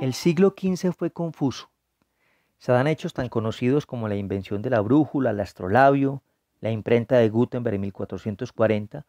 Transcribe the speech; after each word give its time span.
El 0.00 0.14
siglo 0.14 0.54
XV 0.56 0.92
fue 0.92 1.10
confuso. 1.10 1.70
Se 2.58 2.72
dan 2.72 2.86
hechos 2.86 3.12
tan 3.12 3.28
conocidos 3.28 3.84
como 3.84 4.08
la 4.08 4.16
invención 4.16 4.62
de 4.62 4.70
la 4.70 4.80
brújula, 4.80 5.30
el 5.30 5.40
astrolabio, 5.40 6.22
la 6.60 6.70
imprenta 6.70 7.16
de 7.16 7.28
Gutenberg 7.28 7.74
en 7.74 7.82
1440, 7.82 9.04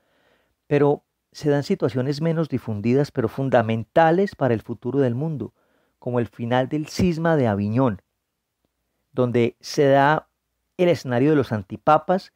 pero 0.68 1.04
se 1.32 1.50
dan 1.50 1.64
situaciones 1.64 2.22
menos 2.22 2.50
difundidas 2.50 3.12
pero 3.12 3.28
fundamentales 3.28 4.36
para 4.36 4.54
el 4.54 4.62
futuro 4.62 5.00
del 5.00 5.16
mundo, 5.16 5.54
como 6.00 6.20
el 6.20 6.28
final 6.28 6.70
del 6.70 6.88
cisma 6.88 7.36
de 7.36 7.48
Aviñón, 7.48 8.02
donde 9.12 9.56
se 9.60 9.88
da 9.88 10.28
el 10.78 10.90
escenario 10.90 11.30
de 11.30 11.36
los 11.36 11.52
antipapas 11.52 12.34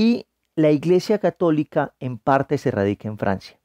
y 0.00 0.26
la 0.56 0.70
Iglesia 0.70 1.18
Católica 1.18 1.94
en 2.00 2.16
parte 2.16 2.56
se 2.56 2.70
radica 2.70 3.06
en 3.06 3.18
Francia. 3.18 3.60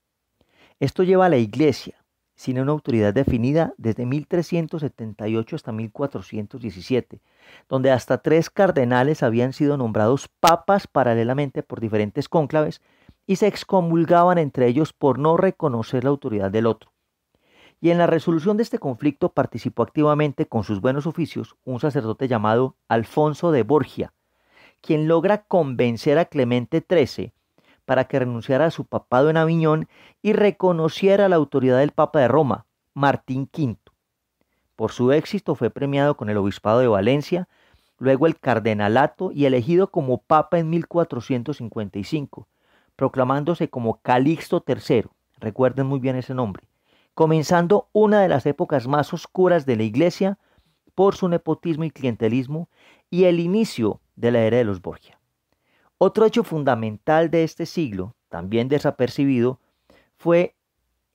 Esto 0.81 1.03
lleva 1.03 1.27
a 1.27 1.29
la 1.29 1.37
Iglesia, 1.37 2.03
sin 2.35 2.59
una 2.59 2.73
autoridad 2.73 3.13
definida 3.13 3.73
desde 3.77 4.05
1378 4.05 5.55
hasta 5.55 5.71
1417, 5.71 7.21
donde 7.69 7.89
hasta 7.89 8.17
tres 8.17 8.49
cardenales 8.49 9.23
habían 9.23 9.53
sido 9.53 9.77
nombrados 9.77 10.27
papas 10.41 10.87
paralelamente 10.87 11.63
por 11.63 11.79
diferentes 11.79 12.27
cónclaves 12.27 12.81
y 13.25 13.37
se 13.37 13.47
excomulgaban 13.47 14.37
entre 14.37 14.67
ellos 14.67 14.91
por 14.91 15.17
no 15.17 15.37
reconocer 15.37 16.03
la 16.03 16.09
autoridad 16.09 16.51
del 16.51 16.65
otro. 16.65 16.91
Y 17.79 17.91
en 17.91 17.97
la 17.97 18.07
resolución 18.07 18.57
de 18.57 18.63
este 18.63 18.77
conflicto 18.77 19.31
participó 19.31 19.83
activamente 19.83 20.47
con 20.47 20.65
sus 20.65 20.81
buenos 20.81 21.07
oficios 21.07 21.55
un 21.63 21.79
sacerdote 21.79 22.27
llamado 22.27 22.75
Alfonso 22.89 23.53
de 23.53 23.63
Borgia, 23.63 24.11
quien 24.85 25.07
logra 25.07 25.43
convencer 25.45 26.19
a 26.19 26.25
Clemente 26.25 26.85
XIII 26.87 27.33
para 27.85 28.05
que 28.05 28.19
renunciara 28.19 28.67
a 28.67 28.71
su 28.71 28.85
papado 28.85 29.31
en 29.31 29.37
Aviñón 29.37 29.87
y 30.21 30.33
reconociera 30.33 31.27
la 31.27 31.37
autoridad 31.37 31.79
del 31.79 31.91
Papa 31.91 32.19
de 32.19 32.27
Roma, 32.27 32.67
Martín 32.93 33.49
V. 33.51 33.77
Por 34.75 34.91
su 34.91 35.11
éxito 35.11 35.55
fue 35.55 35.71
premiado 35.71 36.17
con 36.17 36.29
el 36.29 36.37
obispado 36.37 36.79
de 36.79 36.87
Valencia, 36.87 37.47
luego 37.97 38.27
el 38.27 38.39
cardenalato 38.39 39.31
y 39.31 39.45
elegido 39.45 39.89
como 39.89 40.19
papa 40.19 40.59
en 40.59 40.69
1455, 40.69 42.47
proclamándose 42.95 43.69
como 43.69 44.01
Calixto 44.01 44.63
III, 44.67 45.05
recuerden 45.39 45.87
muy 45.87 45.99
bien 45.99 46.15
ese 46.15 46.35
nombre, 46.35 46.67
comenzando 47.15 47.89
una 47.91 48.21
de 48.21 48.27
las 48.27 48.45
épocas 48.45 48.87
más 48.87 49.13
oscuras 49.13 49.65
de 49.65 49.77
la 49.77 49.83
Iglesia 49.83 50.37
por 50.93 51.15
su 51.15 51.27
nepotismo 51.27 51.85
y 51.85 51.91
clientelismo 51.91 52.69
y 53.09 53.23
el 53.23 53.39
inicio 53.39 54.01
de 54.15 54.31
la 54.31 54.41
era 54.41 54.57
de 54.57 54.63
los 54.63 54.81
Borgia. 54.81 55.19
Otro 55.97 56.25
hecho 56.25 56.43
fundamental 56.43 57.29
de 57.29 57.43
este 57.43 57.65
siglo, 57.65 58.15
también 58.29 58.67
desapercibido, 58.67 59.59
fue 60.17 60.55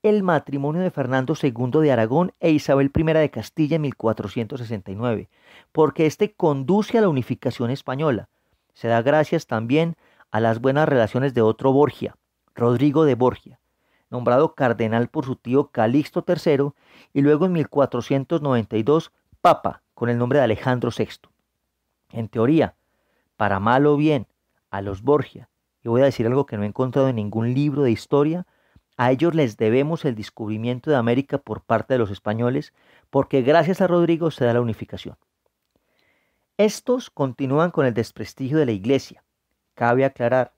el 0.03 0.23
matrimonio 0.23 0.81
de 0.81 0.91
Fernando 0.91 1.35
II 1.41 1.81
de 1.83 1.93
Aragón 1.93 2.33
e 2.41 2.51
Isabel 2.51 2.91
I 2.95 3.03
de 3.03 3.31
Castilla 3.31 3.77
en 3.77 3.83
1469, 3.83 5.29
porque 5.73 6.07
éste 6.07 6.33
conduce 6.33 6.97
a 6.97 7.03
la 7.03 7.09
unificación 7.09 7.71
española. 7.71 8.29
Se 8.73 8.89
da 8.89 9.03
gracias 9.03 9.47
también 9.47 9.97
a 10.31 10.41
las 10.41 10.61
buenas 10.61 10.89
relaciones 10.89 11.35
de 11.35 11.43
otro 11.43 11.73
Borgia, 11.73 12.17
Rodrigo 12.55 13.05
de 13.05 13.15
Borgia, 13.15 13.61
nombrado 14.09 14.55
cardenal 14.55 15.09
por 15.09 15.27
su 15.27 15.37
tío 15.37 15.71
Calixto 15.71 16.25
III 16.27 16.71
y 17.13 17.21
luego 17.21 17.45
en 17.45 17.53
1492 17.53 19.13
papa 19.41 19.83
con 19.95 20.09
el 20.09 20.17
nombre 20.17 20.39
de 20.39 20.45
Alejandro 20.45 20.91
VI. 20.97 21.29
En 22.13 22.29
teoría, 22.29 22.75
para 23.41 23.59
mal 23.59 23.87
o 23.87 23.97
bien, 23.97 24.27
a 24.71 24.83
los 24.83 25.01
Borgia, 25.01 25.49
y 25.83 25.89
voy 25.89 26.03
a 26.03 26.05
decir 26.05 26.27
algo 26.27 26.45
que 26.45 26.59
no 26.59 26.63
he 26.63 26.67
encontrado 26.67 27.09
en 27.09 27.17
ningún 27.17 27.55
libro 27.55 27.85
de 27.85 27.91
historia, 27.91 28.47
a 28.99 29.13
ellos 29.13 29.35
les 29.35 29.57
debemos 29.57 30.05
el 30.05 30.15
descubrimiento 30.15 30.91
de 30.91 30.97
América 30.97 31.39
por 31.39 31.63
parte 31.63 31.95
de 31.95 31.99
los 31.99 32.11
españoles, 32.11 32.75
porque 33.09 33.41
gracias 33.41 33.81
a 33.81 33.87
Rodrigo 33.87 34.31
se 34.31 34.45
da 34.45 34.53
la 34.53 34.61
unificación. 34.61 35.17
Estos 36.59 37.09
continúan 37.09 37.71
con 37.71 37.87
el 37.87 37.95
desprestigio 37.95 38.59
de 38.59 38.67
la 38.67 38.73
Iglesia. 38.73 39.25
Cabe 39.73 40.05
aclarar, 40.05 40.53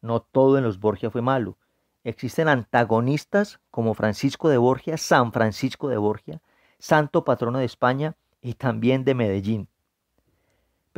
no 0.00 0.20
todo 0.20 0.58
en 0.58 0.62
los 0.62 0.78
Borgia 0.78 1.10
fue 1.10 1.22
malo. 1.22 1.58
Existen 2.04 2.46
antagonistas 2.46 3.58
como 3.72 3.94
Francisco 3.94 4.48
de 4.48 4.58
Borgia, 4.58 4.96
San 4.96 5.32
Francisco 5.32 5.88
de 5.88 5.96
Borgia, 5.96 6.40
santo 6.78 7.24
patrono 7.24 7.58
de 7.58 7.64
España 7.64 8.14
y 8.40 8.54
también 8.54 9.04
de 9.04 9.16
Medellín. 9.16 9.68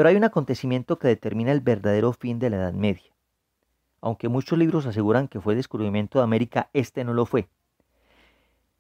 Pero 0.00 0.09
hay 0.09 0.16
un 0.16 0.25
acontecimiento 0.25 0.99
que 0.99 1.09
determina 1.09 1.53
el 1.53 1.61
verdadero 1.61 2.15
fin 2.15 2.38
de 2.38 2.49
la 2.49 2.56
Edad 2.56 2.72
Media. 2.72 3.12
Aunque 4.00 4.31
muchos 4.31 4.59
libros 4.59 4.87
aseguran 4.87 5.28
que 5.28 5.43
fue 5.43 5.55
descubrimiento 5.55 6.19
de 6.19 6.25
América, 6.25 6.71
este 6.72 7.05
no 7.05 7.12
lo 7.12 7.27
fue. 7.27 7.50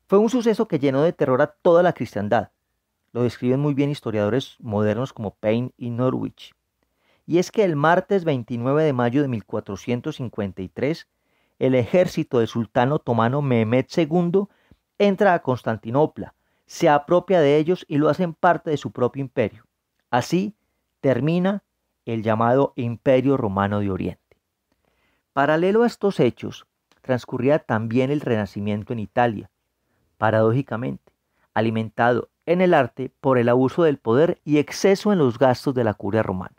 Fue 0.06 0.18
un 0.18 0.30
suceso 0.30 0.66
que 0.66 0.78
llenó 0.78 1.02
de 1.02 1.12
terror 1.12 1.42
a 1.42 1.48
toda 1.48 1.82
la 1.82 1.92
cristiandad. 1.92 2.52
Lo 3.12 3.24
describen 3.24 3.60
muy 3.60 3.74
bien 3.74 3.90
historiadores 3.90 4.56
modernos 4.60 5.12
como 5.12 5.34
Payne 5.34 5.72
y 5.76 5.90
Norwich. 5.90 6.54
Y 7.26 7.36
es 7.36 7.50
que 7.50 7.64
el 7.64 7.76
martes 7.76 8.24
29 8.24 8.82
de 8.82 8.94
mayo 8.94 9.20
de 9.20 9.28
1453, 9.28 11.06
el 11.58 11.74
ejército 11.74 12.38
del 12.38 12.48
sultán 12.48 12.92
otomano 12.92 13.42
Mehmed 13.42 13.84
II 13.94 14.44
entra 14.96 15.34
a 15.34 15.42
Constantinopla, 15.42 16.32
se 16.64 16.88
apropia 16.88 17.42
de 17.42 17.58
ellos 17.58 17.84
y 17.88 17.98
lo 17.98 18.08
hacen 18.08 18.32
parte 18.32 18.70
de 18.70 18.78
su 18.78 18.90
propio 18.90 19.20
imperio. 19.20 19.66
Así, 20.10 20.54
termina 21.00 21.64
el 22.04 22.22
llamado 22.22 22.72
Imperio 22.76 23.36
Romano 23.36 23.80
de 23.80 23.90
Oriente. 23.90 24.36
Paralelo 25.32 25.82
a 25.82 25.86
estos 25.86 26.20
hechos, 26.20 26.66
transcurría 27.02 27.58
también 27.58 28.10
el 28.10 28.20
Renacimiento 28.20 28.92
en 28.92 28.98
Italia, 28.98 29.50
paradójicamente, 30.18 31.12
alimentado 31.54 32.28
en 32.46 32.60
el 32.60 32.74
arte 32.74 33.12
por 33.20 33.38
el 33.38 33.48
abuso 33.48 33.84
del 33.84 33.98
poder 33.98 34.40
y 34.44 34.58
exceso 34.58 35.12
en 35.12 35.18
los 35.18 35.38
gastos 35.38 35.74
de 35.74 35.84
la 35.84 35.94
curia 35.94 36.22
romana. 36.22 36.56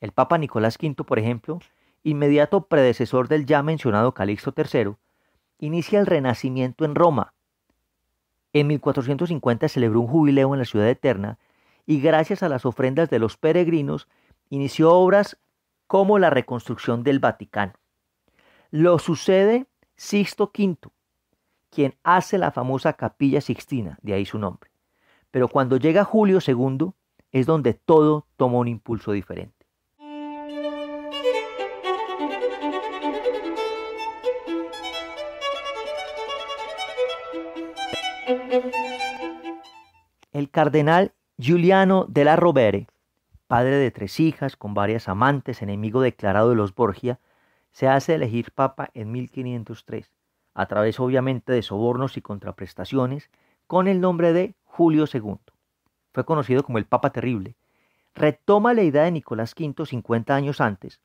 El 0.00 0.12
Papa 0.12 0.38
Nicolás 0.38 0.78
V, 0.82 1.04
por 1.04 1.18
ejemplo, 1.18 1.60
inmediato 2.02 2.66
predecesor 2.66 3.28
del 3.28 3.46
ya 3.46 3.62
mencionado 3.62 4.14
Calixto 4.14 4.52
III, 4.56 4.96
inicia 5.58 6.00
el 6.00 6.06
Renacimiento 6.06 6.84
en 6.84 6.94
Roma. 6.94 7.34
En 8.52 8.66
1450 8.66 9.68
celebró 9.68 10.00
un 10.00 10.08
jubileo 10.08 10.52
en 10.54 10.58
la 10.58 10.64
ciudad 10.64 10.88
eterna 10.88 11.38
y 11.86 12.00
gracias 12.00 12.42
a 12.42 12.48
las 12.48 12.64
ofrendas 12.64 13.10
de 13.10 13.18
los 13.18 13.36
peregrinos 13.36 14.08
inició 14.50 14.92
obras 14.92 15.38
como 15.86 16.18
la 16.18 16.30
reconstrucción 16.30 17.02
del 17.02 17.18
Vaticano. 17.18 17.74
Lo 18.70 18.98
sucede 18.98 19.66
Sixto 19.96 20.50
V, 20.56 20.78
quien 21.70 21.94
hace 22.02 22.38
la 22.38 22.50
famosa 22.50 22.94
capilla 22.94 23.40
sixtina, 23.40 23.98
de 24.02 24.14
ahí 24.14 24.24
su 24.24 24.38
nombre. 24.38 24.70
Pero 25.30 25.48
cuando 25.48 25.76
llega 25.76 26.04
Julio 26.04 26.38
II 26.46 26.92
es 27.30 27.46
donde 27.46 27.74
todo 27.74 28.26
toma 28.36 28.58
un 28.58 28.68
impulso 28.68 29.12
diferente. 29.12 29.62
El 40.32 40.50
cardenal 40.50 41.12
Giuliano 41.38 42.04
de 42.08 42.24
la 42.24 42.36
Rovere, 42.36 42.88
padre 43.46 43.76
de 43.76 43.90
tres 43.90 44.20
hijas 44.20 44.54
con 44.54 44.74
varias 44.74 45.08
amantes, 45.08 45.62
enemigo 45.62 46.02
declarado 46.02 46.50
de 46.50 46.56
los 46.56 46.74
Borgia, 46.74 47.20
se 47.72 47.88
hace 47.88 48.14
elegir 48.14 48.52
papa 48.52 48.90
en 48.92 49.10
1503, 49.10 50.12
a 50.52 50.66
través 50.66 51.00
obviamente 51.00 51.52
de 51.52 51.62
sobornos 51.62 52.18
y 52.18 52.20
contraprestaciones, 52.20 53.30
con 53.66 53.88
el 53.88 54.02
nombre 54.02 54.34
de 54.34 54.54
Julio 54.64 55.06
II. 55.12 55.38
Fue 56.12 56.26
conocido 56.26 56.62
como 56.64 56.76
el 56.76 56.84
Papa 56.84 57.10
Terrible. 57.10 57.56
Retoma 58.14 58.74
la 58.74 58.82
idea 58.82 59.04
de 59.04 59.12
Nicolás 59.12 59.54
V 59.58 59.86
50 59.86 60.34
años 60.34 60.60
antes, 60.60 61.00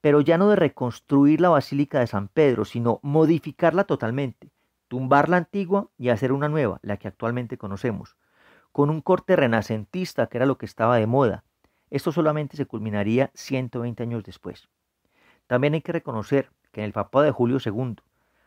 pero 0.00 0.20
ya 0.20 0.36
no 0.36 0.48
de 0.48 0.56
reconstruir 0.56 1.40
la 1.40 1.50
Basílica 1.50 2.00
de 2.00 2.08
San 2.08 2.26
Pedro, 2.26 2.64
sino 2.64 2.98
modificarla 3.02 3.84
totalmente, 3.84 4.50
tumbar 4.88 5.28
la 5.28 5.36
antigua 5.36 5.86
y 5.96 6.08
hacer 6.08 6.32
una 6.32 6.48
nueva, 6.48 6.80
la 6.82 6.96
que 6.96 7.06
actualmente 7.06 7.56
conocemos, 7.56 8.16
con 8.72 8.90
un 8.90 9.00
corte 9.00 9.36
renacentista, 9.36 10.26
que 10.28 10.38
era 10.38 10.46
lo 10.46 10.58
que 10.58 10.66
estaba 10.66 10.96
de 10.96 11.06
moda. 11.06 11.44
Esto 11.90 12.12
solamente 12.12 12.56
se 12.56 12.66
culminaría 12.66 13.30
120 13.34 14.02
años 14.02 14.24
después. 14.24 14.68
También 15.46 15.74
hay 15.74 15.82
que 15.82 15.92
reconocer 15.92 16.50
que 16.72 16.80
en 16.80 16.86
el 16.86 16.92
papado 16.92 17.24
de 17.24 17.32
Julio 17.32 17.58
II, 17.64 17.96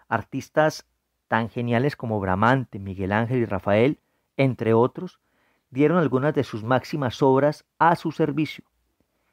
artistas 0.08 0.88
tan 1.28 1.50
geniales 1.50 1.96
como 1.96 2.20
Bramante, 2.20 2.80
Miguel 2.80 3.12
Ángel 3.12 3.40
y 3.40 3.46
Rafael, 3.46 4.00
entre 4.38 4.74
otros, 4.74 5.20
dieron 5.70 5.98
algunas 5.98 6.34
de 6.34 6.44
sus 6.44 6.64
máximas 6.64 7.22
obras 7.22 7.66
a 7.80 7.96
su 7.96 8.12
servicio. 8.12 8.64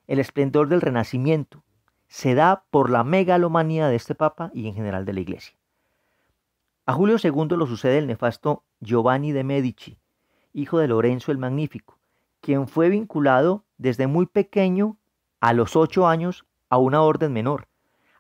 El 0.07 0.19
esplendor 0.19 0.69
del 0.69 0.81
Renacimiento 0.81 1.63
se 2.09 2.35
da 2.35 2.65
por 2.71 2.91
la 2.91 3.05
megalomanía 3.05 3.87
de 3.87 3.97
este 3.97 4.17
papa 4.17 4.51
y 4.53 4.67
en 4.67 4.75
general 4.75 5.05
de 5.05 5.13
la 5.13 5.21
Iglesia. 5.21 5.55
A 6.87 6.95
Julio 6.95 7.19
II 7.23 7.57
lo 7.57 7.67
sucede 7.67 7.99
el 7.99 8.09
nefasto 8.09 8.65
Giovanni 8.81 9.31
de 9.31 9.45
Medici, 9.45 10.00
hijo 10.53 10.79
de 10.79 10.89
Lorenzo 10.89 11.33
el 11.33 11.39
Magnífico, 11.39 11.99
quien 12.41 12.69
fue 12.69 12.89
vinculado 12.89 13.65
desde 13.79 14.07
muy 14.07 14.27
pequeño, 14.27 14.97
a 15.41 15.53
los 15.53 15.77
ocho 15.77 16.07
años, 16.07 16.45
a 16.69 16.79
una 16.79 17.03
orden 17.03 17.33
menor. 17.33 17.69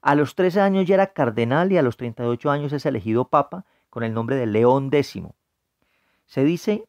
A 0.02 0.14
los 0.14 0.34
13 0.34 0.60
años 0.60 0.86
ya 0.86 0.94
era 0.94 1.12
cardenal 1.12 1.70
y 1.72 1.76
a 1.76 1.82
los 1.82 1.96
38 1.96 2.50
años 2.50 2.72
es 2.72 2.86
elegido 2.86 3.28
papa 3.28 3.66
con 3.90 4.02
el 4.02 4.14
nombre 4.14 4.36
de 4.36 4.46
León 4.46 4.88
X. 4.92 5.22
Se 6.26 6.44
dice, 6.44 6.86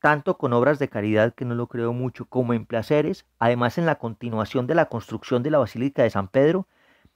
tanto 0.00 0.36
con 0.36 0.52
obras 0.52 0.80
de 0.80 0.88
caridad 0.88 1.34
que 1.34 1.44
no 1.44 1.54
lo 1.54 1.68
creo 1.68 1.92
mucho, 1.92 2.24
como 2.24 2.54
en 2.54 2.66
placeres, 2.66 3.26
además 3.38 3.78
en 3.78 3.86
la 3.86 3.96
continuación 3.96 4.66
de 4.66 4.74
la 4.74 4.86
construcción 4.86 5.44
de 5.44 5.50
la 5.50 5.58
Basílica 5.58 6.02
de 6.02 6.10
San 6.10 6.26
Pedro, 6.26 6.66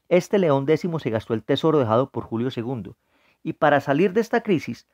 este 0.08 0.38
León 0.38 0.66
X 0.68 0.88
se 1.02 1.10
gastó 1.10 1.34
el 1.34 1.42
tesoro 1.42 1.80
dejado 1.80 2.10
por 2.10 2.24
Julio 2.24 2.48
II 2.54 2.92
y 3.42 3.54
para 3.54 3.80
salir 3.80 4.12
de 4.12 4.20
esta 4.20 4.42
crisis 4.42 4.86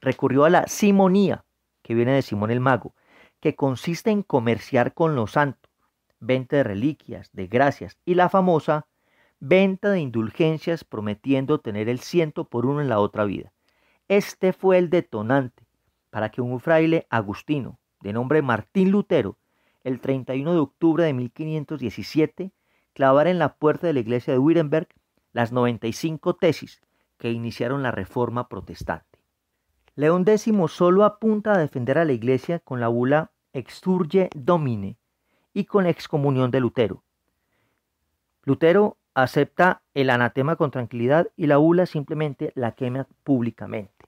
recurrió 0.00 0.44
a 0.44 0.50
la 0.50 0.66
simonía, 0.68 1.44
que 1.90 1.96
viene 1.96 2.12
de 2.12 2.22
Simón 2.22 2.52
el 2.52 2.60
Mago, 2.60 2.94
que 3.40 3.56
consiste 3.56 4.12
en 4.12 4.22
comerciar 4.22 4.94
con 4.94 5.16
los 5.16 5.32
santos, 5.32 5.72
venta 6.20 6.54
de 6.54 6.62
reliquias, 6.62 7.30
de 7.32 7.48
gracias 7.48 7.98
y 8.04 8.14
la 8.14 8.28
famosa 8.28 8.86
venta 9.40 9.90
de 9.90 9.98
indulgencias 9.98 10.84
prometiendo 10.84 11.58
tener 11.58 11.88
el 11.88 11.98
ciento 11.98 12.44
por 12.44 12.64
uno 12.64 12.80
en 12.80 12.88
la 12.88 13.00
otra 13.00 13.24
vida. 13.24 13.52
Este 14.06 14.52
fue 14.52 14.78
el 14.78 14.88
detonante 14.88 15.66
para 16.10 16.28
que 16.28 16.40
un 16.40 16.60
fraile 16.60 17.08
agustino 17.10 17.80
de 18.00 18.12
nombre 18.12 18.40
Martín 18.40 18.92
Lutero, 18.92 19.36
el 19.82 19.98
31 19.98 20.52
de 20.52 20.60
octubre 20.60 21.02
de 21.02 21.12
1517, 21.12 22.52
clavara 22.92 23.30
en 23.30 23.40
la 23.40 23.56
puerta 23.56 23.88
de 23.88 23.94
la 23.94 24.00
iglesia 24.00 24.32
de 24.32 24.38
Wittenberg 24.38 24.86
las 25.32 25.50
95 25.50 26.36
tesis 26.36 26.82
que 27.18 27.32
iniciaron 27.32 27.82
la 27.82 27.90
reforma 27.90 28.46
protestante. 28.46 29.09
León 30.00 30.24
X 30.26 30.50
solo 30.68 31.04
apunta 31.04 31.52
a 31.52 31.58
defender 31.58 31.98
a 31.98 32.06
la 32.06 32.12
iglesia 32.12 32.58
con 32.58 32.80
la 32.80 32.88
bula 32.88 33.32
Exturge 33.52 34.30
Domine 34.34 34.96
y 35.52 35.66
con 35.66 35.84
la 35.84 35.90
excomunión 35.90 36.50
de 36.50 36.58
Lutero. 36.58 37.02
Lutero 38.44 38.96
acepta 39.12 39.82
el 39.92 40.08
anatema 40.08 40.56
con 40.56 40.70
tranquilidad 40.70 41.28
y 41.36 41.48
la 41.48 41.58
bula 41.58 41.84
simplemente 41.84 42.50
la 42.54 42.72
quema 42.72 43.08
públicamente. 43.24 44.06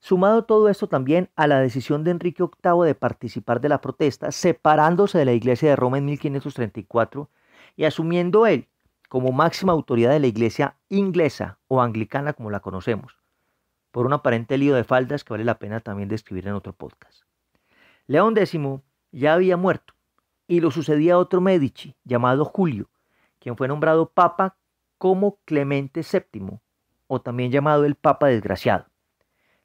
Sumado 0.00 0.44
todo 0.44 0.70
esto 0.70 0.88
también 0.88 1.28
a 1.36 1.46
la 1.46 1.60
decisión 1.60 2.02
de 2.02 2.12
Enrique 2.12 2.42
VIII 2.42 2.86
de 2.86 2.94
participar 2.94 3.60
de 3.60 3.68
la 3.68 3.82
protesta, 3.82 4.32
separándose 4.32 5.18
de 5.18 5.26
la 5.26 5.34
Iglesia 5.34 5.68
de 5.68 5.76
Roma 5.76 5.98
en 5.98 6.06
1534 6.06 7.28
y 7.76 7.84
asumiendo 7.84 8.46
él 8.46 8.68
como 9.10 9.30
máxima 9.30 9.74
autoridad 9.74 10.12
de 10.12 10.20
la 10.20 10.26
Iglesia 10.26 10.76
inglesa 10.88 11.58
o 11.68 11.82
anglicana 11.82 12.32
como 12.32 12.50
la 12.50 12.60
conocemos 12.60 13.23
por 13.94 14.06
un 14.06 14.12
aparente 14.12 14.58
lío 14.58 14.74
de 14.74 14.82
faldas 14.82 15.22
que 15.22 15.32
vale 15.32 15.44
la 15.44 15.60
pena 15.60 15.78
también 15.78 16.08
describir 16.08 16.48
en 16.48 16.54
otro 16.54 16.72
podcast. 16.72 17.22
León 18.08 18.36
X 18.36 18.60
ya 19.12 19.34
había 19.34 19.56
muerto 19.56 19.94
y 20.48 20.58
lo 20.58 20.72
sucedía 20.72 21.16
otro 21.16 21.40
Medici 21.40 21.94
llamado 22.02 22.44
Julio, 22.44 22.90
quien 23.38 23.56
fue 23.56 23.68
nombrado 23.68 24.10
papa 24.10 24.56
como 24.98 25.38
Clemente 25.44 26.00
VII, 26.00 26.58
o 27.06 27.20
también 27.20 27.52
llamado 27.52 27.84
el 27.84 27.94
Papa 27.94 28.26
Desgraciado. 28.26 28.86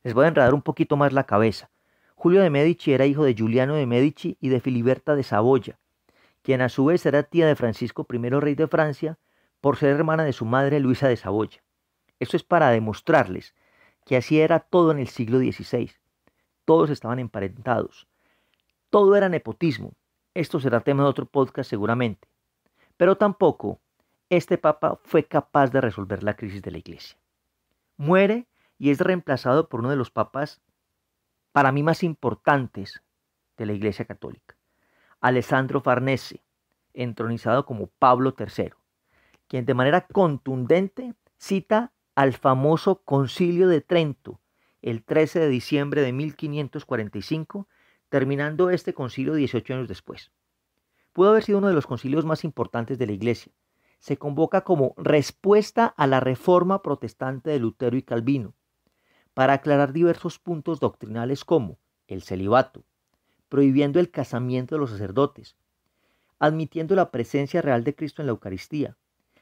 Les 0.03 0.13
voy 0.13 0.25
a 0.25 0.27
enredar 0.27 0.53
un 0.53 0.61
poquito 0.61 0.95
más 0.95 1.11
la 1.11 1.23
cabeza. 1.23 1.71
Julio 2.13 2.43
de 2.43 2.51
Medici 2.51 2.93
era 2.93 3.07
hijo 3.07 3.23
de 3.23 3.33
Giuliano 3.33 3.73
de 3.73 3.87
Medici 3.87 4.37
y 4.39 4.49
de 4.49 4.59
Filiberta 4.59 5.15
de 5.15 5.23
Saboya, 5.23 5.79
quien 6.43 6.61
a 6.61 6.69
su 6.69 6.85
vez 6.85 7.03
era 7.07 7.23
tía 7.23 7.47
de 7.47 7.55
Francisco 7.55 8.05
I, 8.07 8.29
rey 8.29 8.53
de 8.53 8.67
Francia, 8.67 9.17
por 9.59 9.77
ser 9.77 9.89
hermana 9.89 10.23
de 10.23 10.33
su 10.33 10.45
madre 10.45 10.79
Luisa 10.79 11.07
de 11.07 11.15
Saboya. 11.15 11.63
Esto 12.19 12.37
es 12.37 12.43
para 12.43 12.69
demostrarles 12.69 13.55
que 14.09 14.17
así 14.17 14.41
era 14.41 14.59
todo 14.59 14.89
en 14.89 14.97
el 14.97 15.07
siglo 15.07 15.37
XVI. 15.37 15.91
Todos 16.65 16.89
estaban 16.89 17.19
emparentados. 17.19 18.07
Todo 18.89 19.15
era 19.15 19.29
nepotismo. 19.29 19.93
Esto 20.33 20.59
será 20.59 20.79
tema 20.79 21.03
de 21.03 21.09
otro 21.09 21.27
podcast 21.27 21.69
seguramente. 21.69 22.27
Pero 22.97 23.17
tampoco 23.17 23.79
este 24.31 24.57
papa 24.57 24.99
fue 25.03 25.25
capaz 25.25 25.67
de 25.69 25.81
resolver 25.81 26.23
la 26.23 26.35
crisis 26.35 26.63
de 26.63 26.71
la 26.71 26.79
iglesia. 26.79 27.19
Muere 27.97 28.47
y 28.79 28.89
es 28.89 28.99
reemplazado 28.99 29.69
por 29.69 29.81
uno 29.81 29.91
de 29.91 29.95
los 29.95 30.09
papas 30.09 30.59
para 31.51 31.71
mí 31.71 31.83
más 31.83 32.01
importantes 32.01 33.03
de 33.57 33.67
la 33.67 33.73
iglesia 33.73 34.05
católica, 34.05 34.57
Alessandro 35.21 35.81
Farnese, 35.81 36.41
entronizado 36.95 37.63
como 37.67 37.91
Pablo 37.99 38.33
III, 38.35 38.71
quien 39.47 39.67
de 39.67 39.75
manera 39.75 40.07
contundente 40.07 41.13
cita 41.37 41.93
al 42.19 42.33
famoso 42.33 43.01
Concilio 43.05 43.69
de 43.69 43.79
Trento 43.79 44.41
el 44.81 45.05
13 45.05 45.39
de 45.39 45.47
diciembre 45.47 46.01
de 46.01 46.11
1545, 46.11 47.69
terminando 48.09 48.71
este 48.71 48.93
concilio 48.93 49.35
18 49.35 49.73
años 49.73 49.87
después. 49.87 50.29
Pudo 51.13 51.29
haber 51.29 51.45
sido 51.45 51.59
uno 51.59 51.69
de 51.69 51.73
los 51.73 51.87
concilios 51.87 52.25
más 52.25 52.43
importantes 52.43 52.97
de 52.97 53.05
la 53.05 53.13
Iglesia. 53.13 53.53
Se 53.99 54.17
convoca 54.17 54.65
como 54.65 54.95
respuesta 54.97 55.85
a 55.85 56.07
la 56.07 56.19
reforma 56.19 56.81
protestante 56.81 57.51
de 57.51 57.59
Lutero 57.59 57.95
y 57.95 58.03
Calvino, 58.03 58.53
para 59.33 59.53
aclarar 59.53 59.93
diversos 59.93 60.39
puntos 60.39 60.81
doctrinales 60.81 61.45
como 61.45 61.79
el 62.09 62.21
celibato, 62.21 62.83
prohibiendo 63.47 63.97
el 63.97 64.11
casamiento 64.11 64.75
de 64.75 64.79
los 64.79 64.89
sacerdotes, 64.89 65.55
admitiendo 66.37 66.95
la 66.95 67.11
presencia 67.11 67.61
real 67.61 67.85
de 67.85 67.95
Cristo 67.95 68.21
en 68.21 68.25
la 68.25 68.31
Eucaristía, 68.31 68.97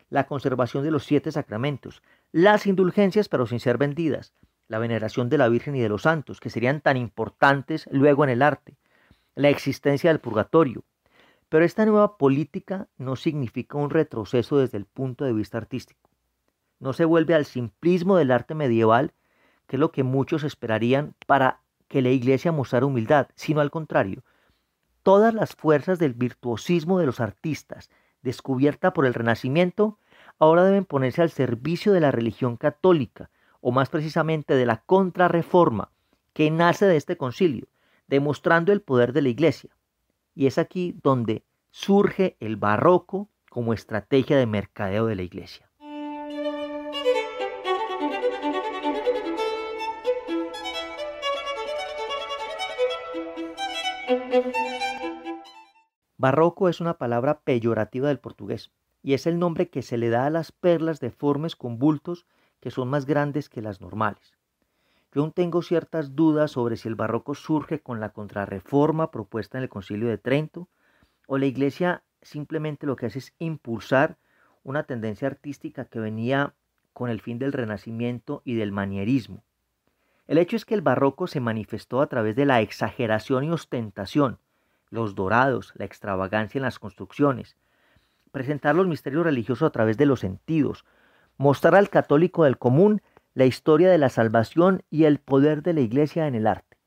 la 0.10 0.26
conservación 0.26 0.84
de 0.84 0.92
los 0.92 1.06
siete 1.06 1.32
sacramentos, 1.32 2.02
las 2.32 2.66
indulgencias 2.66 3.30
pero 3.30 3.46
sin 3.46 3.60
ser 3.60 3.78
vendidas, 3.78 4.34
la 4.68 4.80
veneración 4.80 5.30
de 5.30 5.38
la 5.38 5.50
Virgen 5.50 5.76
y 5.76 5.82
de 5.82 5.90
los 5.90 6.04
santos, 6.04 6.40
que 6.40 6.50
serían 6.50 6.82
tan 6.82 6.98
importantes 6.98 7.88
luego 7.92 8.24
en 8.24 8.30
el 8.30 8.42
arte, 8.42 8.78
la 9.36 9.50
existencia 9.50 10.10
del 10.10 10.20
purgatorio. 10.20 10.84
Pero 11.50 11.64
esta 11.64 11.86
nueva 11.86 12.18
política 12.18 12.88
no 12.98 13.16
significa 13.16 13.78
un 13.78 13.90
retroceso 13.90 14.58
desde 14.58 14.78
el 14.78 14.86
punto 14.86 15.24
de 15.24 15.34
vista 15.34 15.58
artístico. 15.58 16.10
No 16.80 16.94
se 16.94 17.06
vuelve 17.06 17.34
al 17.34 17.46
simplismo 17.46 18.18
del 18.18 18.32
arte 18.32 18.54
medieval, 18.54 19.14
que 19.68 19.78
es 19.78 19.80
lo 19.80 19.92
que 19.92 20.04
muchos 20.04 20.44
esperarían 20.44 21.16
para 21.26 21.62
que 21.88 22.02
la 22.02 22.10
iglesia 22.10 22.52
mostrara 22.52 22.86
humildad, 22.86 23.28
sino 23.36 23.62
al 23.62 23.72
contrario. 23.72 24.24
Todas 25.04 25.34
las 25.34 25.56
fuerzas 25.56 26.00
del 26.00 26.14
virtuosismo 26.14 27.00
de 27.00 27.06
los 27.06 27.22
artistas, 27.22 27.90
descubierta 28.28 28.92
por 28.92 29.06
el 29.06 29.14
Renacimiento, 29.14 29.98
ahora 30.38 30.66
deben 30.66 30.84
ponerse 30.84 31.22
al 31.22 31.30
servicio 31.30 31.94
de 31.94 32.02
la 32.02 32.12
religión 32.12 32.58
católica, 32.58 33.30
o 33.62 33.72
más 33.72 33.90
precisamente 33.90 34.54
de 34.54 34.66
la 34.66 34.84
contrarreforma 34.86 35.92
que 36.34 36.52
nace 36.52 36.86
de 36.86 36.98
este 36.98 37.16
concilio, 37.16 37.68
demostrando 38.08 38.74
el 38.74 38.82
poder 38.82 39.14
de 39.14 39.22
la 39.22 39.30
Iglesia. 39.30 39.70
Y 40.36 40.46
es 40.46 40.58
aquí 40.58 40.94
donde 41.02 41.44
surge 41.72 42.36
el 42.42 42.58
barroco 42.58 43.30
como 43.50 43.74
estrategia 43.74 44.38
de 44.38 44.46
mercadeo 44.46 45.06
de 45.06 45.16
la 45.16 45.24
Iglesia. 45.24 45.70
Barroco 56.20 56.68
es 56.68 56.82
una 56.82 56.98
palabra 56.98 57.42
peyorativa 57.42 58.08
del 58.08 58.20
portugués 58.20 58.72
y 59.04 59.14
es 59.14 59.28
el 59.28 59.38
nombre 59.38 59.70
que 59.70 59.84
se 59.84 59.98
le 59.98 60.10
da 60.10 60.26
a 60.26 60.32
las 60.32 60.52
perlas 60.52 61.00
deformes 61.00 61.56
con 61.56 61.78
bultos 61.78 62.26
que 62.60 62.72
son 62.72 62.90
más 62.90 63.06
grandes 63.06 63.50
que 63.50 63.62
las 63.62 63.82
normales. 63.82 64.34
Yo 65.14 65.22
aún 65.22 65.32
tengo 65.32 65.62
ciertas 65.62 66.16
dudas 66.16 66.52
sobre 66.52 66.76
si 66.76 66.88
el 66.88 66.96
barroco 66.96 67.36
surge 67.36 67.82
con 67.82 68.00
la 68.00 68.10
contrarreforma 68.10 69.12
propuesta 69.12 69.60
en 69.60 69.64
el 69.64 69.70
Concilio 69.70 70.10
de 70.10 70.18
Trento 70.18 70.68
o 71.28 71.38
la 71.38 71.46
Iglesia 71.46 72.02
simplemente 72.24 72.88
lo 72.88 72.96
que 72.96 73.06
hace 73.06 73.20
es 73.20 73.34
impulsar 73.38 74.18
una 74.64 74.84
tendencia 74.84 75.28
artística 75.28 75.86
que 75.86 76.00
venía 76.00 76.56
con 76.94 77.12
el 77.12 77.22
fin 77.22 77.38
del 77.38 77.54
renacimiento 77.54 78.42
y 78.44 78.56
del 78.56 78.72
manierismo. 78.72 79.44
El 80.26 80.40
hecho 80.40 80.56
es 80.56 80.66
que 80.66 80.74
el 80.74 80.82
barroco 80.82 81.28
se 81.28 81.40
manifestó 81.40 82.02
a 82.02 82.08
través 82.08 82.36
de 82.36 82.46
la 82.46 82.62
exageración 82.62 83.44
y 83.44 83.52
ostentación, 83.52 84.40
los 84.90 85.16
dorados, 85.16 85.74
la 85.76 85.86
extravagancia 85.86 86.60
en 86.60 86.64
las 86.64 86.80
construcciones, 86.80 87.56
presentar 88.32 88.76
los 88.76 88.88
misterios 88.88 89.24
religiosos 89.24 89.68
a 89.68 89.72
través 89.72 89.98
de 89.98 90.06
los 90.06 90.20
sentidos, 90.20 90.86
mostrar 91.38 91.76
al 91.76 91.90
católico 91.90 92.44
del 92.44 92.58
común 92.58 93.02
la 93.34 93.46
historia 93.46 93.90
de 93.90 93.98
la 93.98 94.10
salvación 94.10 94.84
y 94.90 95.06
el 95.06 95.20
poder 95.20 95.62
de 95.62 95.74
la 95.74 95.82
iglesia 95.82 96.28
en 96.28 96.36
el 96.36 96.48
arte. 96.48 96.78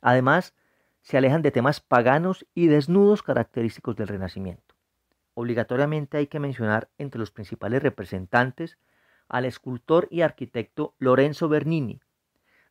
Además, 0.00 0.54
se 1.02 1.16
alejan 1.16 1.42
de 1.42 1.50
temas 1.50 1.80
paganos 1.80 2.46
y 2.54 2.66
desnudos 2.66 3.22
característicos 3.22 3.96
del 3.96 4.08
Renacimiento. 4.08 4.74
Obligatoriamente 5.34 6.18
hay 6.18 6.26
que 6.26 6.40
mencionar 6.40 6.90
entre 6.98 7.18
los 7.18 7.30
principales 7.30 7.82
representantes 7.82 8.78
al 9.28 9.44
escultor 9.44 10.08
y 10.10 10.22
arquitecto 10.22 10.94
Lorenzo 10.98 11.48
Bernini. 11.48 12.00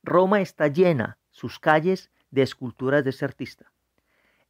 Roma 0.03 0.41
está 0.41 0.67
llena, 0.67 1.17
sus 1.31 1.59
calles, 1.59 2.11
de 2.31 2.43
esculturas 2.43 3.03
de 3.03 3.09
este 3.09 3.25
artista. 3.25 3.71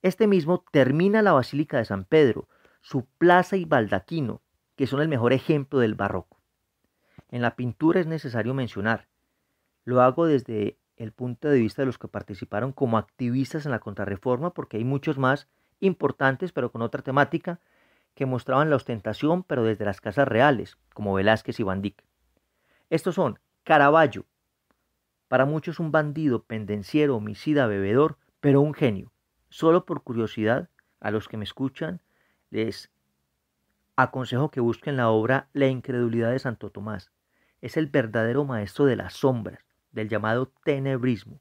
Este 0.02 0.28
mismo 0.28 0.64
termina 0.72 1.22
la 1.22 1.34
Basílica 1.34 1.78
de 1.78 1.86
San 1.86 2.06
Pedro, 2.06 2.48
su 2.82 3.06
plaza 3.18 3.58
y 3.58 3.66
baldaquino, 3.66 4.42
que 4.76 4.88
son 4.88 5.02
el 5.02 5.10
mejor 5.10 5.34
ejemplo 5.34 5.80
del 5.80 5.96
barroco. 5.96 6.40
En 7.30 7.42
la 7.42 7.56
pintura 7.56 8.00
es 8.00 8.08
necesario 8.08 8.54
mencionar, 8.54 9.08
lo 9.84 10.02
hago 10.02 10.26
desde 10.26 10.78
el 10.98 11.12
punto 11.12 11.50
de 11.50 11.60
vista 11.60 11.82
de 11.82 11.88
los 11.88 11.98
que 11.98 12.08
participaron 12.08 12.74
como 12.74 12.98
activistas 12.98 13.66
en 13.66 13.72
la 13.72 13.80
contrarreforma, 13.80 14.54
porque 14.54 14.78
hay 14.78 14.84
muchos 14.84 15.18
más 15.18 15.48
importantes, 15.80 16.52
pero 16.52 16.72
con 16.72 16.82
otra 16.82 17.02
temática, 17.02 17.60
que 18.14 18.26
mostraban 18.26 18.70
la 18.70 18.76
ostentación 18.76 19.44
pero 19.44 19.64
desde 19.64 19.86
las 19.86 20.02
casas 20.02 20.28
reales, 20.28 20.78
como 20.94 21.14
Velázquez 21.14 21.60
y 21.60 21.64
Van 21.64 21.82
Dyck. 21.82 22.04
Estos 22.90 23.16
son 23.16 23.40
Caravaggio, 23.64 24.26
para 25.28 25.46
muchos 25.46 25.80
un 25.80 25.92
bandido, 25.92 26.44
pendenciero, 26.44 27.16
homicida, 27.16 27.68
bebedor, 27.68 28.18
pero 28.40 28.62
un 28.62 28.74
genio. 28.74 29.12
Solo 29.50 29.86
por 29.86 30.04
curiosidad, 30.04 30.70
a 31.00 31.12
los 31.12 31.28
que 31.28 31.38
me 31.38 31.44
escuchan, 31.44 32.02
les 32.52 32.92
aconsejo 33.96 34.50
que 34.52 34.60
busquen 34.60 34.96
la 34.96 35.10
obra 35.10 35.50
La 35.54 35.68
incredulidad 35.68 36.32
de 36.32 36.40
Santo 36.40 36.70
Tomás. 36.70 37.12
Es 37.62 37.76
el 37.76 37.88
verdadero 37.88 38.46
maestro 38.46 38.86
de 38.86 38.96
las 38.96 39.14
sombras, 39.14 39.66
del 39.92 40.08
llamado 40.08 40.52
tenebrismo. 40.64 41.40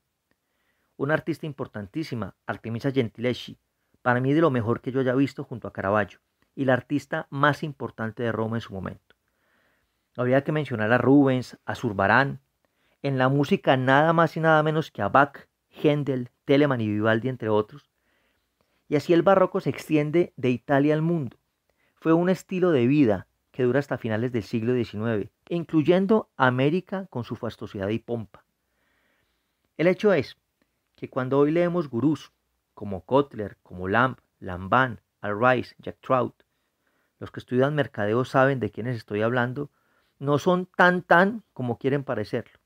Una 0.97 1.15
artista 1.15 1.47
importantísima, 1.47 2.35
Artemisa 2.47 2.91
Gentileschi, 2.91 3.59
para 4.03 4.21
mí 4.21 4.33
de 4.33 4.41
lo 4.41 4.51
mejor 4.51 4.81
que 4.81 4.91
yo 4.91 5.01
haya 5.01 5.15
visto 5.15 5.45
junto 5.45 5.69
a 5.69 5.73
Caravaggio, 5.73 6.19
y 6.57 6.65
la 6.65 6.73
artista 6.73 7.29
más 7.31 7.63
importante 7.63 8.23
de 8.23 8.33
Roma 8.33 8.57
en 8.57 8.63
su 8.63 8.73
momento. 8.73 9.15
Habría 10.17 10.43
que 10.43 10.51
mencionar 10.51 10.93
a 10.93 10.99
Rubens, 10.99 11.57
a 11.65 11.77
Zurbarán, 11.77 12.41
en 13.03 13.19
la 13.19 13.29
música 13.29 13.77
nada 13.77 14.13
más 14.13 14.37
y 14.37 14.41
nada 14.41 14.63
menos 14.65 14.91
que 14.91 15.03
a 15.03 15.09
Bach, 15.09 15.47
Händel, 15.71 16.31
Telemann 16.45 16.81
y 16.81 16.89
Vivaldi, 16.89 17.29
entre 17.29 17.49
otros. 17.49 17.88
Y 18.89 18.97
así 18.97 19.13
el 19.13 19.23
barroco 19.23 19.61
se 19.61 19.71
extiende 19.71 20.33
de 20.37 20.51
Italia 20.51 20.95
al 20.95 21.03
mundo. 21.03 21.37
Fue 21.97 22.13
un 22.13 22.29
estilo 22.29 22.71
de 22.71 22.87
vida 22.87 23.27
que 23.51 23.65
dura 23.65 23.81
hasta 23.81 23.99
finales 23.99 24.33
del 24.33 24.43
siglo 24.43 24.73
XIX, 24.75 25.31
incluyendo 25.49 26.31
América 26.37 27.07
con 27.11 27.25
su 27.25 27.37
fastosidad 27.37 27.89
y 27.89 27.99
pompa. 27.99 28.45
El 29.77 29.89
hecho 29.89 30.13
es 30.13 30.37
que 30.95 31.11
cuando 31.11 31.39
hoy 31.39 31.51
leemos 31.51 31.89
gurús 31.89 32.33
como 32.75 33.05
Kotler, 33.05 33.59
como 33.63 33.89
Lamb, 33.89 34.17
Lamban, 34.39 35.01
Al 35.21 35.39
Rice, 35.39 35.75
Jack 35.79 35.99
Trout, 36.01 36.43
los 37.19 37.31
que 37.31 37.41
estudian 37.41 37.75
mercadeo 37.75 38.25
saben 38.25 38.61
de 38.61 38.71
quiénes 38.71 38.97
estoy 38.97 39.23
hablando, 39.23 39.71
no 40.19 40.39
son 40.39 40.67
tan 40.67 41.03
tan 41.03 41.43
como 41.53 41.79
quieren 41.79 42.05
parecerlo 42.05 42.59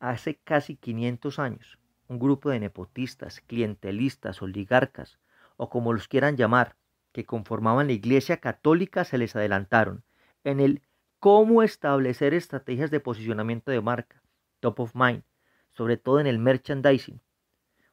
hace 0.00 0.36
casi 0.36 0.76
500 0.76 1.38
años, 1.38 1.78
un 2.08 2.18
grupo 2.18 2.50
de 2.50 2.60
nepotistas, 2.60 3.40
clientelistas, 3.40 4.42
oligarcas, 4.42 5.18
o 5.58 5.68
como 5.68 5.92
los 5.92 6.08
quieran 6.08 6.38
llamar, 6.38 6.76
que 7.12 7.26
conformaban 7.26 7.88
la 7.88 7.92
Iglesia 7.92 8.38
Católica 8.38 9.04
se 9.04 9.18
les 9.18 9.36
adelantaron 9.36 10.02
en 10.42 10.60
el 10.60 10.80
cómo 11.18 11.62
establecer 11.62 12.32
estrategias 12.32 12.90
de 12.90 13.00
posicionamiento 13.00 13.70
de 13.70 13.82
marca, 13.82 14.22
top 14.60 14.80
of 14.80 14.94
mind, 14.94 15.22
sobre 15.70 15.98
todo 15.98 16.18
en 16.18 16.26
el 16.26 16.38
merchandising. 16.38 17.20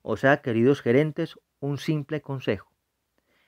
O 0.02 0.16
sea, 0.16 0.42
queridos 0.42 0.82
gerentes, 0.82 1.38
un 1.60 1.78
simple 1.78 2.22
consejo. 2.22 2.72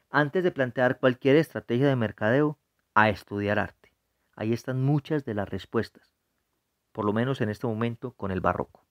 Antes 0.09 0.43
de 0.43 0.51
plantear 0.51 0.99
cualquier 0.99 1.37
estrategia 1.37 1.87
de 1.87 1.95
mercadeo, 1.95 2.59
a 2.93 3.07
estudiar 3.07 3.59
arte. 3.59 3.93
Ahí 4.35 4.51
están 4.51 4.83
muchas 4.83 5.23
de 5.23 5.35
las 5.35 5.47
respuestas 5.47 6.17
por 6.97 7.05
lo 7.05 7.13
menos 7.13 7.41
en 7.41 7.49
este 7.49 7.67
momento 7.67 8.13
con 8.13 8.31
el 8.31 8.41
barroco. 8.41 8.86